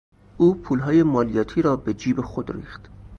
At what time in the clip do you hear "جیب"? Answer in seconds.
1.93-2.21